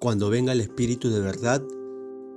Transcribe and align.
Cuando 0.00 0.30
venga 0.30 0.54
el 0.54 0.62
Espíritu 0.62 1.10
de 1.10 1.20
verdad, 1.20 1.62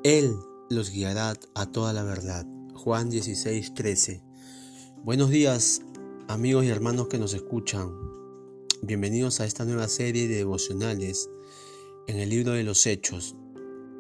Él 0.03 0.35
los 0.69 0.91
guiará 0.91 1.33
a 1.55 1.71
toda 1.71 1.93
la 1.93 2.03
verdad. 2.03 2.45
Juan 2.73 3.09
16, 3.09 3.73
13. 3.73 4.21
Buenos 5.05 5.29
días, 5.29 5.81
amigos 6.27 6.65
y 6.65 6.67
hermanos 6.67 7.07
que 7.07 7.19
nos 7.19 7.33
escuchan. 7.33 7.89
Bienvenidos 8.81 9.39
a 9.39 9.45
esta 9.45 9.63
nueva 9.63 9.87
serie 9.87 10.27
de 10.27 10.35
devocionales 10.35 11.29
en 12.07 12.19
el 12.19 12.31
libro 12.31 12.51
de 12.51 12.65
los 12.65 12.85
Hechos, 12.85 13.37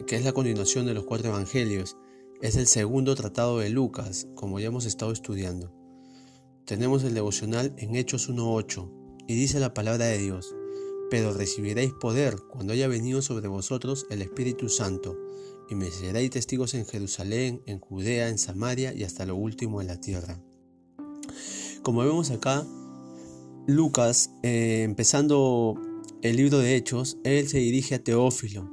que 0.07 0.17
es 0.17 0.25
la 0.25 0.33
continuación 0.33 0.85
de 0.85 0.95
los 0.95 1.05
cuatro 1.05 1.29
evangelios. 1.29 1.95
Es 2.41 2.57
el 2.57 2.67
segundo 2.67 3.15
tratado 3.15 3.59
de 3.59 3.69
Lucas, 3.69 4.27
como 4.35 4.59
ya 4.59 4.67
hemos 4.67 4.85
estado 4.85 5.13
estudiando. 5.13 5.71
Tenemos 6.65 7.05
el 7.05 7.13
devocional 7.13 7.73
en 7.77 7.95
Hechos 7.95 8.29
1.8 8.29 9.23
y 9.25 9.35
dice 9.35 9.61
la 9.61 9.73
palabra 9.73 10.07
de 10.07 10.17
Dios 10.17 10.53
pero 11.13 11.31
recibiréis 11.31 11.93
poder 11.93 12.37
cuando 12.49 12.73
haya 12.73 12.87
venido 12.87 13.21
sobre 13.21 13.47
vosotros 13.47 14.07
el 14.09 14.23
Espíritu 14.23 14.67
Santo, 14.67 15.15
y 15.69 15.75
me 15.75 15.91
seréis 15.91 16.31
testigos 16.31 16.73
en 16.73 16.87
Jerusalén, 16.87 17.61
en 17.67 17.79
Judea, 17.79 18.29
en 18.29 18.39
Samaria 18.39 18.95
y 18.95 19.03
hasta 19.03 19.23
lo 19.27 19.35
último 19.35 19.79
de 19.79 19.85
la 19.85 20.01
tierra. 20.01 20.41
Como 21.83 22.01
vemos 22.01 22.31
acá, 22.31 22.65
Lucas, 23.67 24.31
eh, 24.41 24.81
empezando 24.81 25.79
el 26.23 26.35
libro 26.35 26.57
de 26.57 26.75
Hechos, 26.75 27.19
él 27.23 27.47
se 27.47 27.59
dirige 27.59 27.93
a 27.93 28.03
Teófilo. 28.03 28.67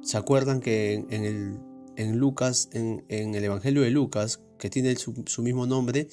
¿Se 0.00 0.16
acuerdan 0.16 0.60
que 0.60 1.04
en, 1.10 1.24
el, 1.24 1.58
en 1.96 2.18
Lucas, 2.18 2.68
en, 2.72 3.02
el 3.08 3.42
Evangelio 3.42 3.82
de 3.82 3.90
Lucas, 3.90 4.40
que 4.60 4.70
tiene 4.70 4.94
su, 4.94 5.24
su, 5.26 5.42
mismo 5.42 5.66
nombre, 5.66 6.06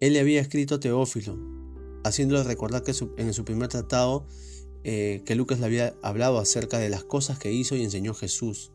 él 0.00 0.12
le 0.12 0.20
había 0.20 0.42
escrito 0.42 0.74
a 0.74 0.80
Teófilo, 0.80 1.38
haciéndole 2.04 2.42
recordar 2.42 2.82
que 2.82 2.92
en 3.16 3.32
su 3.32 3.44
primer 3.46 3.68
tratado 3.68 4.26
eh, 4.84 5.22
que 5.24 5.34
Lucas 5.34 5.60
le 5.60 5.66
había 5.66 5.94
hablado 6.02 6.38
acerca 6.38 6.78
de 6.78 6.90
las 6.90 7.04
cosas 7.04 7.38
que 7.38 7.52
hizo 7.52 7.74
y 7.74 7.82
enseñó 7.82 8.14
Jesús. 8.14 8.70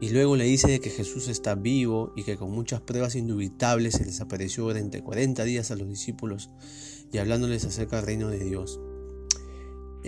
Y 0.00 0.08
luego 0.08 0.36
le 0.36 0.44
dice 0.44 0.68
de 0.68 0.80
que 0.80 0.90
Jesús 0.90 1.28
está 1.28 1.54
vivo 1.54 2.12
y 2.16 2.24
que 2.24 2.36
con 2.36 2.50
muchas 2.50 2.80
pruebas 2.80 3.14
indubitables 3.14 3.94
se 3.94 4.04
les 4.04 4.20
apareció 4.20 4.64
durante 4.64 5.02
40 5.02 5.44
días 5.44 5.70
a 5.70 5.76
los 5.76 5.88
discípulos 5.88 6.50
y 7.12 7.18
hablándoles 7.18 7.64
acerca 7.64 7.96
del 7.96 8.06
reino 8.06 8.28
de 8.28 8.42
Dios. 8.42 8.80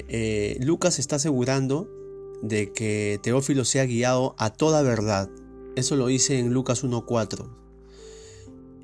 Eh, 0.09 0.59
Lucas 0.61 0.98
está 0.98 1.17
asegurando 1.17 1.89
de 2.42 2.73
que 2.73 3.20
Teófilo 3.23 3.64
sea 3.64 3.84
guiado 3.84 4.34
a 4.39 4.51
toda 4.51 4.83
verdad. 4.83 5.31
Eso 5.77 5.97
lo 5.97 6.09
dice 6.09 6.39
en 6.39 6.53
Lucas 6.53 6.84
1.4. 6.84 7.48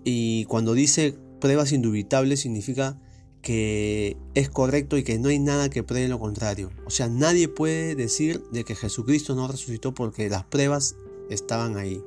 Y 0.04 0.44
cuando 0.46 0.74
dice 0.74 1.16
pruebas 1.40 1.72
indubitables 1.72 2.40
significa 2.40 3.00
que 3.42 4.16
es 4.34 4.48
correcto 4.48 4.96
y 4.96 5.02
que 5.02 5.18
no 5.18 5.28
hay 5.28 5.40
nada 5.40 5.68
que 5.68 5.82
pruebe 5.82 6.08
lo 6.08 6.20
contrario. 6.20 6.70
O 6.86 6.90
sea, 6.90 7.08
nadie 7.08 7.48
puede 7.48 7.96
decir 7.96 8.42
de 8.52 8.64
que 8.64 8.76
Jesucristo 8.76 9.34
no 9.34 9.48
resucitó 9.48 9.92
porque 9.92 10.30
las 10.30 10.44
pruebas 10.44 10.94
estaban 11.28 11.76
ahí. 11.76 12.00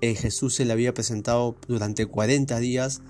Eh, 0.00 0.14
Jesús 0.14 0.54
se 0.54 0.64
le 0.64 0.72
había 0.72 0.94
presentado 0.94 1.56
durante 1.68 2.06
40 2.06 2.58
días 2.60 3.02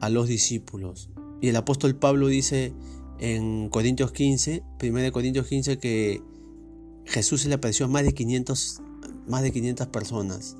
a 0.00 0.08
los 0.08 0.28
discípulos. 0.28 1.10
Y 1.40 1.48
el 1.48 1.56
apóstol 1.56 1.96
Pablo 1.96 2.28
dice 2.28 2.72
en 3.18 3.68
Corintios 3.68 4.12
15, 4.12 4.62
1 4.80 5.12
Corintios 5.12 5.48
15, 5.48 5.78
que 5.78 6.22
Jesús 7.04 7.42
se 7.42 7.48
le 7.48 7.54
apareció 7.54 7.86
a 7.86 7.88
más 7.88 8.04
de 8.04 8.14
500, 8.14 8.80
más 9.26 9.42
de 9.42 9.52
500 9.52 9.88
personas. 9.88 10.56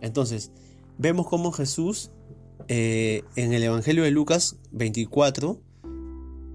Entonces, 0.00 0.52
vemos 0.98 1.26
cómo 1.26 1.50
Jesús 1.50 2.10
eh, 2.68 3.22
en 3.36 3.52
el 3.52 3.62
Evangelio 3.62 4.04
de 4.04 4.10
Lucas 4.10 4.56
24, 4.72 5.60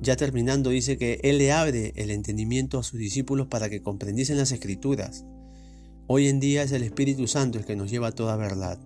ya 0.01 0.15
terminando, 0.15 0.69
dice 0.69 0.97
que 0.97 1.19
Él 1.23 1.37
le 1.37 1.51
abre 1.51 1.93
el 1.95 2.11
entendimiento 2.11 2.79
a 2.79 2.83
sus 2.83 2.99
discípulos 2.99 3.47
para 3.47 3.69
que 3.69 3.81
comprendiesen 3.81 4.37
las 4.37 4.51
escrituras. 4.51 5.25
Hoy 6.07 6.27
en 6.27 6.39
día 6.39 6.63
es 6.63 6.71
el 6.71 6.83
Espíritu 6.83 7.27
Santo 7.27 7.57
el 7.59 7.65
que 7.65 7.75
nos 7.75 7.91
lleva 7.91 8.07
a 8.07 8.11
toda 8.11 8.35
verdad. 8.35 8.79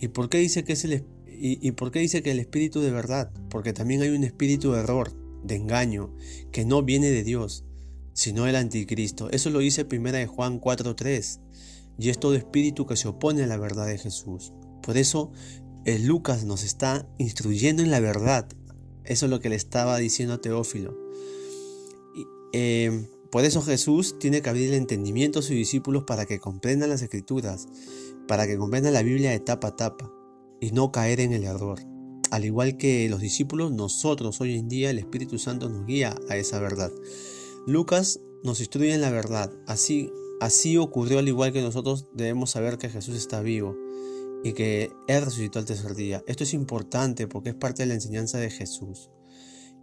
¿Y 0.00 0.08
por 0.08 0.28
qué 0.28 0.38
dice 0.38 0.64
que 0.64 0.72
es 0.72 0.84
el 0.84 1.04
y, 1.42 1.70
por 1.72 1.90
qué 1.90 2.00
dice 2.00 2.22
que 2.22 2.32
el 2.32 2.38
espíritu 2.38 2.80
de 2.80 2.90
verdad? 2.90 3.30
Porque 3.48 3.72
también 3.72 4.02
hay 4.02 4.10
un 4.10 4.24
espíritu 4.24 4.72
de 4.72 4.80
error, 4.80 5.10
de 5.42 5.56
engaño, 5.56 6.14
que 6.52 6.66
no 6.66 6.82
viene 6.82 7.10
de 7.10 7.24
Dios, 7.24 7.64
sino 8.12 8.44
del 8.44 8.56
anticristo. 8.56 9.30
Eso 9.30 9.48
lo 9.48 9.60
dice 9.60 9.86
primera 9.86 10.18
de 10.18 10.26
Juan 10.26 10.60
4:3. 10.60 11.40
Y 11.98 12.10
es 12.10 12.20
todo 12.20 12.34
espíritu 12.34 12.86
que 12.86 12.96
se 12.96 13.08
opone 13.08 13.42
a 13.42 13.46
la 13.46 13.56
verdad 13.56 13.86
de 13.86 13.96
Jesús. 13.96 14.52
Por 14.82 14.98
eso 14.98 15.32
el 15.84 16.06
Lucas 16.06 16.44
nos 16.44 16.62
está 16.62 17.08
instruyendo 17.18 17.82
en 17.82 17.90
la 17.90 18.00
verdad. 18.00 18.46
Eso 19.04 19.26
es 19.26 19.30
lo 19.30 19.40
que 19.40 19.48
le 19.48 19.56
estaba 19.56 19.96
diciendo 19.98 20.34
a 20.34 20.40
Teófilo. 20.40 20.96
Em, 22.52 23.06
por 23.30 23.44
eso 23.44 23.62
Jesús 23.62 24.18
tiene 24.18 24.42
que 24.42 24.50
abrir 24.50 24.68
el 24.68 24.74
entendimiento 24.74 25.38
a 25.38 25.42
sus 25.42 25.52
discípulos 25.52 26.04
para 26.04 26.26
que 26.26 26.38
comprendan 26.38 26.90
las 26.90 27.02
escrituras, 27.02 27.66
para 28.28 28.46
que 28.46 28.58
comprendan 28.58 28.92
la 28.92 29.02
Biblia 29.02 29.30
de 29.30 29.40
tapa 29.40 29.68
a 29.68 29.76
tapa 29.76 30.12
y 30.60 30.72
no 30.72 30.92
caer 30.92 31.20
en 31.20 31.32
el 31.32 31.44
error. 31.44 31.80
Al 32.30 32.44
igual 32.44 32.76
que 32.76 33.08
los 33.08 33.20
discípulos, 33.20 33.72
nosotros 33.72 34.40
hoy 34.40 34.56
en 34.56 34.68
día 34.68 34.90
el 34.90 34.98
Espíritu 34.98 35.38
Santo 35.38 35.68
nos 35.68 35.86
guía 35.86 36.14
a 36.28 36.36
esa 36.36 36.60
verdad. 36.60 36.92
Lucas 37.66 38.20
nos 38.44 38.60
instruye 38.60 38.94
en 38.94 39.00
la 39.00 39.10
verdad. 39.10 39.52
Así, 39.66 40.12
así 40.40 40.76
ocurrió 40.76 41.18
al 41.18 41.28
igual 41.28 41.52
que 41.52 41.62
nosotros 41.62 42.06
debemos 42.12 42.50
saber 42.50 42.78
que 42.78 42.88
Jesús 42.88 43.16
está 43.16 43.40
vivo 43.40 43.76
y 44.42 44.52
que 44.52 44.92
Él 45.06 45.24
resucitó 45.24 45.58
al 45.58 45.64
tercer 45.64 45.94
día. 45.94 46.22
Esto 46.26 46.44
es 46.44 46.54
importante 46.54 47.26
porque 47.26 47.50
es 47.50 47.54
parte 47.54 47.82
de 47.82 47.88
la 47.88 47.94
enseñanza 47.94 48.38
de 48.38 48.50
Jesús. 48.50 49.10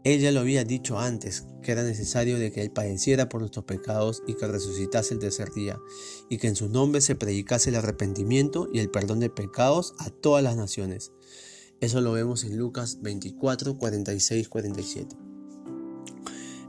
Él 0.04 0.22
ya 0.22 0.32
lo 0.32 0.40
había 0.40 0.64
dicho 0.64 1.00
antes, 1.00 1.46
que 1.62 1.72
era 1.72 1.84
necesario 1.84 2.40
de 2.40 2.52
que 2.52 2.62
Él 2.62 2.72
padeciera 2.72 3.28
por 3.28 3.42
nuestros 3.42 3.66
pecados 3.66 4.24
y 4.26 4.36
que 4.36 4.48
resucitase 4.48 5.14
el 5.14 5.20
tercer 5.20 5.52
día, 5.52 5.80
y 6.30 6.38
que 6.38 6.48
en 6.48 6.56
su 6.56 6.70
nombre 6.70 7.02
se 7.02 7.16
predicase 7.16 7.72
el 7.72 7.76
arrepentimiento 7.76 8.70
y 8.72 8.80
el 8.80 8.90
perdón 8.90 9.20
de 9.20 9.30
pecados 9.30 9.96
a 10.00 10.10
todas 10.10 10.44
las 10.44 10.56
naciones. 10.56 11.12
Eso 11.82 12.02
lo 12.02 12.14
vemos 12.14 12.44
en 12.44 12.58
Lucas 12.58 13.00
24, 13.02 13.78
46, 13.78 14.48
47. 14.48 15.16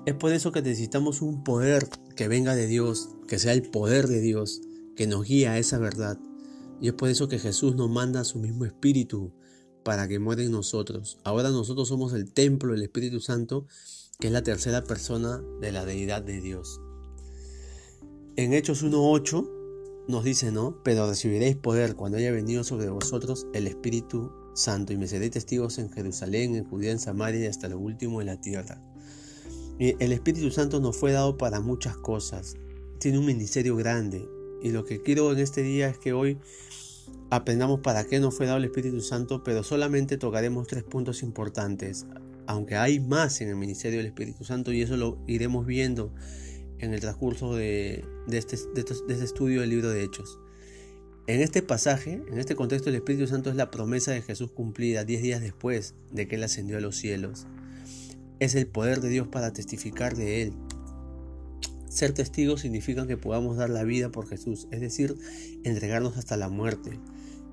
Es 0.04 0.14
por 0.14 0.32
eso 0.32 0.52
que 0.52 0.62
necesitamos 0.62 1.22
un 1.22 1.44
poder 1.44 1.88
que 2.16 2.28
venga 2.28 2.54
de 2.54 2.66
Dios, 2.66 3.10
que 3.28 3.38
sea 3.38 3.52
el 3.52 3.62
poder 3.62 4.08
de 4.08 4.20
Dios, 4.20 4.62
que 4.96 5.06
nos 5.06 5.26
guíe 5.26 5.48
a 5.48 5.58
esa 5.58 5.78
verdad, 5.78 6.18
y 6.80 6.88
es 6.88 6.94
por 6.94 7.08
eso 7.08 7.28
que 7.28 7.38
Jesús 7.38 7.74
nos 7.74 7.90
manda 7.90 8.24
su 8.24 8.38
mismo 8.38 8.64
Espíritu 8.64 9.32
para 9.84 10.06
que 10.06 10.18
muera 10.18 10.42
en 10.42 10.52
nosotros. 10.52 11.18
Ahora 11.24 11.50
nosotros 11.50 11.88
somos 11.88 12.12
el 12.12 12.32
templo 12.32 12.72
del 12.72 12.82
Espíritu 12.82 13.20
Santo, 13.20 13.66
que 14.20 14.26
es 14.26 14.32
la 14.32 14.42
tercera 14.42 14.84
persona 14.84 15.42
de 15.60 15.72
la 15.72 15.84
deidad 15.84 16.22
de 16.22 16.40
Dios. 16.40 16.80
En 18.36 18.52
Hechos 18.52 18.84
1.8 18.84 20.06
nos 20.08 20.24
dice, 20.24 20.52
¿no? 20.52 20.82
Pero 20.84 21.08
recibiréis 21.08 21.56
poder 21.56 21.96
cuando 21.96 22.18
haya 22.18 22.32
venido 22.32 22.64
sobre 22.64 22.88
vosotros 22.88 23.46
el 23.52 23.66
Espíritu 23.66 24.30
Santo 24.54 24.92
y 24.92 24.96
me 24.96 25.08
seréis 25.08 25.32
testigos 25.32 25.78
en 25.78 25.90
Jerusalén, 25.90 26.54
en 26.54 26.64
Judea, 26.64 26.92
en 26.92 26.98
Samaria 26.98 27.44
y 27.44 27.46
hasta 27.46 27.68
lo 27.68 27.78
último 27.78 28.18
de 28.18 28.26
la 28.26 28.40
tierra. 28.40 28.82
El 29.78 30.12
Espíritu 30.12 30.50
Santo 30.50 30.80
nos 30.80 30.96
fue 30.96 31.12
dado 31.12 31.38
para 31.38 31.60
muchas 31.60 31.96
cosas. 31.96 32.56
Tiene 32.98 33.18
un 33.18 33.26
ministerio 33.26 33.76
grande, 33.76 34.28
y 34.62 34.70
lo 34.70 34.84
que 34.84 35.02
quiero 35.02 35.32
en 35.32 35.38
este 35.38 35.62
día 35.62 35.88
es 35.88 35.98
que 35.98 36.12
hoy 36.12 36.38
aprendamos 37.30 37.80
para 37.80 38.04
qué 38.04 38.20
nos 38.20 38.36
fue 38.36 38.46
dado 38.46 38.58
el 38.58 38.64
Espíritu 38.64 39.00
Santo, 39.00 39.42
pero 39.42 39.62
solamente 39.62 40.16
tocaremos 40.16 40.66
tres 40.66 40.84
puntos 40.84 41.22
importantes, 41.22 42.06
aunque 42.46 42.76
hay 42.76 43.00
más 43.00 43.40
en 43.40 43.48
el 43.48 43.56
ministerio 43.56 43.98
del 43.98 44.06
Espíritu 44.06 44.44
Santo 44.44 44.72
y 44.72 44.82
eso 44.82 44.96
lo 44.96 45.18
iremos 45.26 45.66
viendo 45.66 46.12
en 46.78 46.94
el 46.94 47.00
transcurso 47.00 47.54
de, 47.54 48.04
este, 48.30 48.56
de 48.74 48.80
este 48.80 49.24
estudio 49.24 49.60
del 49.60 49.70
libro 49.70 49.90
de 49.90 50.04
Hechos. 50.04 50.38
En 51.26 51.42
este 51.42 51.60
pasaje, 51.60 52.22
en 52.30 52.38
este 52.38 52.56
contexto, 52.56 52.88
el 52.88 52.94
Espíritu 52.94 53.26
Santo 53.26 53.50
es 53.50 53.56
la 53.56 53.70
promesa 53.70 54.12
de 54.12 54.22
Jesús 54.22 54.50
cumplida 54.50 55.04
diez 55.04 55.20
días 55.20 55.42
después 55.42 55.94
de 56.10 56.26
que 56.26 56.36
Él 56.36 56.44
ascendió 56.44 56.78
a 56.78 56.80
los 56.80 56.96
cielos. 56.96 57.46
Es 58.40 58.54
el 58.54 58.66
poder 58.66 59.02
de 59.02 59.10
Dios 59.10 59.28
para 59.28 59.52
testificar 59.52 60.16
de 60.16 60.42
Él, 60.42 60.54
ser 61.88 62.12
testigos 62.12 62.60
significa 62.60 63.06
que 63.06 63.16
podamos 63.16 63.56
dar 63.56 63.70
la 63.70 63.84
vida 63.84 64.10
por 64.10 64.28
Jesús, 64.28 64.68
es 64.70 64.80
decir, 64.80 65.16
entregarnos 65.64 66.16
hasta 66.16 66.36
la 66.36 66.48
muerte. 66.48 67.00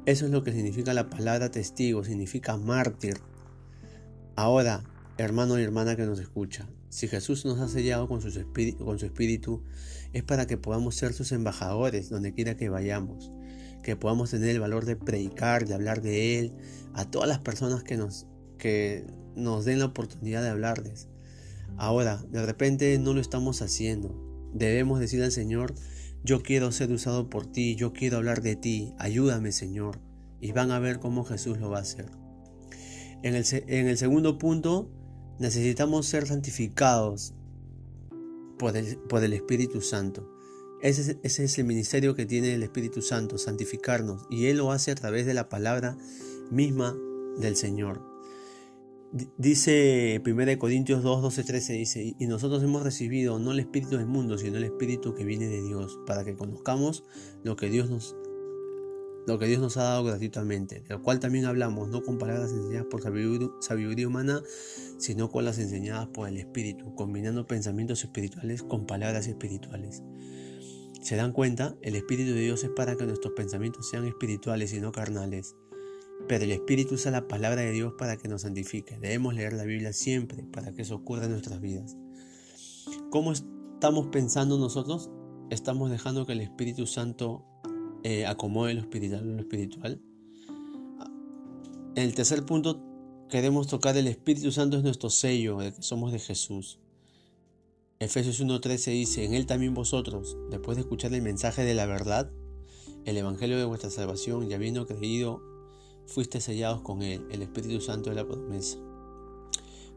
Eso 0.05 0.25
es 0.25 0.31
lo 0.31 0.43
que 0.43 0.51
significa 0.51 0.93
la 0.93 1.09
palabra 1.09 1.49
testigo, 1.49 2.03
significa 2.03 2.57
mártir. 2.57 3.17
Ahora, 4.35 4.83
hermano 5.17 5.57
y 5.59 5.63
hermana 5.63 5.95
que 5.95 6.05
nos 6.05 6.19
escucha, 6.19 6.67
si 6.89 7.07
Jesús 7.07 7.43
nos 7.45 7.59
ha 7.59 7.67
sellado 7.67 8.07
con 8.07 8.21
con 8.21 8.99
su 8.99 9.05
espíritu, 9.05 9.63
es 10.13 10.23
para 10.23 10.47
que 10.47 10.57
podamos 10.57 10.95
ser 10.95 11.13
sus 11.13 11.31
embajadores 11.31 12.09
donde 12.09 12.33
quiera 12.33 12.55
que 12.55 12.69
vayamos, 12.69 13.31
que 13.83 13.95
podamos 13.95 14.31
tener 14.31 14.49
el 14.49 14.59
valor 14.59 14.85
de 14.85 14.95
predicar, 14.95 15.67
de 15.67 15.73
hablar 15.73 16.01
de 16.01 16.39
Él 16.39 16.53
a 16.93 17.09
todas 17.09 17.27
las 17.27 17.39
personas 17.39 17.83
que 17.83 17.97
nos, 17.97 18.27
que 18.57 19.05
nos 19.35 19.65
den 19.65 19.79
la 19.79 19.85
oportunidad 19.85 20.41
de 20.41 20.49
hablarles. 20.49 21.07
Ahora, 21.77 22.23
de 22.31 22.45
repente 22.45 22.97
no 22.99 23.13
lo 23.13 23.21
estamos 23.21 23.61
haciendo. 23.61 24.24
Debemos 24.55 25.01
decir 25.01 25.21
al 25.21 25.33
Señor, 25.33 25.75
yo 26.23 26.41
quiero 26.41 26.71
ser 26.71 26.89
usado 26.89 27.29
por 27.29 27.45
ti, 27.45 27.75
yo 27.75 27.91
quiero 27.91 28.17
hablar 28.17 28.41
de 28.41 28.55
ti, 28.55 28.93
ayúdame 28.97 29.51
Señor. 29.51 29.99
Y 30.39 30.53
van 30.53 30.71
a 30.71 30.79
ver 30.79 30.99
cómo 30.99 31.25
Jesús 31.25 31.59
lo 31.59 31.69
va 31.69 31.79
a 31.79 31.81
hacer. 31.81 32.09
En 33.21 33.35
el, 33.35 33.45
en 33.51 33.87
el 33.87 33.97
segundo 33.97 34.37
punto, 34.37 34.89
necesitamos 35.39 36.05
ser 36.05 36.25
santificados 36.25 37.33
por 38.57 38.77
el, 38.77 38.97
por 38.97 39.25
el 39.25 39.33
Espíritu 39.33 39.81
Santo. 39.81 40.31
Ese, 40.81 41.19
ese 41.23 41.43
es 41.43 41.57
el 41.57 41.65
ministerio 41.65 42.15
que 42.15 42.25
tiene 42.25 42.53
el 42.53 42.63
Espíritu 42.63 43.01
Santo, 43.01 43.37
santificarnos. 43.37 44.25
Y 44.29 44.45
Él 44.45 44.57
lo 44.57 44.71
hace 44.71 44.91
a 44.91 44.95
través 44.95 45.25
de 45.25 45.33
la 45.33 45.49
palabra 45.49 45.97
misma 46.49 46.95
del 47.37 47.57
Señor. 47.57 48.14
Dice 49.37 50.21
1 50.25 50.59
Corintios 50.59 51.01
2, 51.03 51.21
12, 51.21 51.43
13, 51.43 51.73
dice, 51.73 52.15
y 52.19 52.27
nosotros 52.27 52.61
hemos 52.63 52.83
recibido 52.83 53.39
no 53.39 53.51
el 53.51 53.59
Espíritu 53.59 53.97
del 53.97 54.07
mundo, 54.07 54.37
sino 54.37 54.57
el 54.57 54.65
Espíritu 54.65 55.13
que 55.13 55.23
viene 55.23 55.47
de 55.47 55.61
Dios, 55.61 55.99
para 56.05 56.25
que 56.25 56.35
conozcamos 56.35 57.03
lo 57.43 57.55
que 57.55 57.69
Dios 57.69 57.89
nos, 57.89 58.15
lo 59.25 59.39
que 59.39 59.45
Dios 59.45 59.61
nos 59.61 59.77
ha 59.77 59.83
dado 59.83 60.03
gratuitamente, 60.03 60.81
de 60.81 60.89
lo 60.89 61.01
cual 61.01 61.19
también 61.19 61.45
hablamos, 61.45 61.87
no 61.87 62.03
con 62.03 62.17
palabras 62.17 62.51
enseñadas 62.51 62.87
por 62.89 63.01
sabiduría 63.01 64.07
humana, 64.07 64.41
sino 64.97 65.29
con 65.29 65.45
las 65.45 65.59
enseñadas 65.59 66.07
por 66.07 66.27
el 66.27 66.37
Espíritu, 66.37 66.93
combinando 66.95 67.47
pensamientos 67.47 68.03
espirituales 68.03 68.63
con 68.63 68.85
palabras 68.85 69.27
espirituales. 69.27 70.03
¿Se 71.01 71.15
dan 71.15 71.31
cuenta? 71.31 71.77
El 71.83 71.95
Espíritu 71.95 72.33
de 72.33 72.41
Dios 72.41 72.63
es 72.63 72.71
para 72.71 72.95
que 72.95 73.05
nuestros 73.05 73.33
pensamientos 73.33 73.87
sean 73.87 74.05
espirituales 74.05 74.73
y 74.73 74.81
no 74.81 74.91
carnales. 74.91 75.55
Pero 76.27 76.43
el 76.43 76.51
Espíritu 76.51 76.95
usa 76.95 77.11
la 77.11 77.27
palabra 77.27 77.61
de 77.61 77.71
Dios 77.71 77.93
para 77.97 78.17
que 78.17 78.27
nos 78.27 78.41
santifique. 78.41 78.97
Debemos 78.97 79.35
leer 79.35 79.53
la 79.53 79.63
Biblia 79.63 79.93
siempre 79.93 80.43
para 80.43 80.71
que 80.73 80.81
eso 80.81 80.95
ocurra 80.95 81.25
en 81.25 81.31
nuestras 81.31 81.61
vidas. 81.61 81.95
¿Cómo 83.11 83.31
estamos 83.31 84.07
pensando 84.07 84.57
nosotros? 84.57 85.11
¿Estamos 85.49 85.91
dejando 85.91 86.25
que 86.25 86.33
el 86.33 86.41
Espíritu 86.41 86.87
Santo 86.87 87.45
eh, 88.03 88.25
acomode 88.25 88.73
lo 88.73 88.81
espiritual 88.81 89.35
lo 89.35 89.39
espiritual? 89.39 90.01
En 91.95 92.03
el 92.03 92.15
tercer 92.15 92.45
punto, 92.45 92.83
queremos 93.29 93.67
tocar 93.67 93.95
el 93.95 94.07
Espíritu 94.07 94.51
Santo 94.51 94.77
es 94.77 94.83
nuestro 94.83 95.09
sello 95.09 95.59
de 95.59 95.73
que 95.73 95.81
somos 95.81 96.11
de 96.11 96.19
Jesús. 96.19 96.79
Efesios 97.99 98.41
1.13 98.41 98.91
dice, 98.91 99.23
en 99.23 99.33
Él 99.33 99.45
también 99.45 99.73
vosotros, 99.73 100.35
después 100.49 100.75
de 100.75 100.81
escuchar 100.81 101.13
el 101.13 101.21
mensaje 101.21 101.63
de 101.63 101.73
la 101.73 101.85
verdad, 101.85 102.29
el 103.05 103.15
Evangelio 103.15 103.57
de 103.57 103.63
vuestra 103.63 103.89
salvación 103.89 104.51
y 104.51 104.53
habiendo 104.53 104.85
creído, 104.85 105.54
fuiste 106.07 106.41
sellados 106.41 106.81
con 106.81 107.01
Él, 107.01 107.25
el 107.31 107.41
Espíritu 107.41 107.81
Santo 107.81 108.09
de 108.09 108.15
la 108.15 108.27
promesa. 108.27 108.77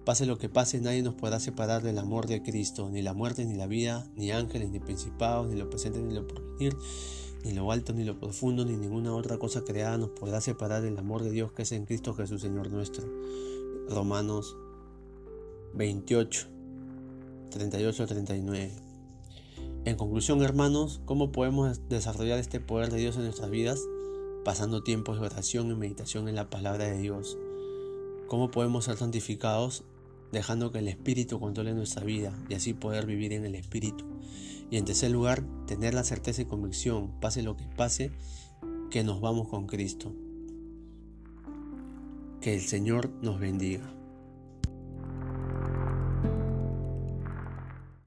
Pase 0.04 0.24
lo 0.24 0.38
que 0.38 0.48
pase, 0.48 0.80
nadie 0.80 1.02
nos 1.02 1.14
podrá 1.14 1.38
separar 1.38 1.82
del 1.82 1.98
amor 1.98 2.26
de 2.26 2.42
Cristo, 2.42 2.88
ni 2.88 3.02
la 3.02 3.12
muerte, 3.12 3.44
ni 3.44 3.56
la 3.56 3.66
vida, 3.66 4.10
ni 4.16 4.30
ángeles, 4.30 4.70
ni 4.70 4.80
principados, 4.80 5.48
ni 5.48 5.56
lo 5.56 5.68
presente, 5.68 6.00
ni 6.00 6.14
lo 6.14 6.26
porvenir, 6.26 6.74
ni 7.44 7.52
lo 7.52 7.70
alto, 7.70 7.92
ni 7.92 8.04
lo 8.04 8.18
profundo, 8.18 8.64
ni 8.64 8.76
ninguna 8.76 9.14
otra 9.14 9.38
cosa 9.38 9.64
creada 9.64 9.98
nos 9.98 10.10
podrá 10.10 10.40
separar 10.40 10.82
del 10.82 10.96
amor 10.98 11.24
de 11.24 11.30
Dios 11.30 11.52
que 11.52 11.62
es 11.62 11.72
en 11.72 11.84
Cristo 11.84 12.14
Jesús, 12.14 12.40
Señor 12.40 12.70
nuestro. 12.70 13.06
Romanos 13.90 14.56
28, 15.74 16.46
38-39. 17.50 18.70
En 19.84 19.96
conclusión, 19.96 20.42
hermanos, 20.42 21.00
¿cómo 21.04 21.32
podemos 21.32 21.80
desarrollar 21.88 22.38
este 22.38 22.60
poder 22.60 22.90
de 22.90 22.98
Dios 22.98 23.16
en 23.16 23.24
nuestras 23.24 23.50
vidas? 23.50 23.80
Pasando 24.48 24.82
tiempos 24.82 25.20
de 25.20 25.26
oración 25.26 25.70
y 25.70 25.74
meditación 25.74 26.26
en 26.26 26.34
la 26.34 26.48
palabra 26.48 26.86
de 26.86 26.96
Dios. 26.96 27.36
¿Cómo 28.28 28.50
podemos 28.50 28.86
ser 28.86 28.96
santificados? 28.96 29.84
Dejando 30.32 30.72
que 30.72 30.78
el 30.78 30.88
Espíritu 30.88 31.38
controle 31.38 31.74
nuestra 31.74 32.02
vida 32.02 32.32
y 32.48 32.54
así 32.54 32.72
poder 32.72 33.04
vivir 33.04 33.34
en 33.34 33.44
el 33.44 33.54
Espíritu. 33.54 34.06
Y 34.70 34.78
en 34.78 34.86
tercer 34.86 35.10
lugar, 35.10 35.44
tener 35.66 35.92
la 35.92 36.02
certeza 36.02 36.40
y 36.40 36.46
convicción, 36.46 37.20
pase 37.20 37.42
lo 37.42 37.58
que 37.58 37.66
pase, 37.76 38.10
que 38.90 39.04
nos 39.04 39.20
vamos 39.20 39.48
con 39.48 39.66
Cristo. 39.66 40.14
Que 42.40 42.54
el 42.54 42.62
Señor 42.62 43.10
nos 43.20 43.38
bendiga. 43.38 43.97